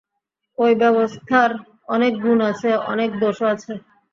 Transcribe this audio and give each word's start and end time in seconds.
ঐ 0.57 0.67
ব্যবস্থার 0.75 1.51
অনেক 1.87 2.13
গুণ 2.23 2.39
আছে, 2.51 2.69
অনেক 2.91 3.09
দোষও 3.21 3.45
আছে। 3.53 3.73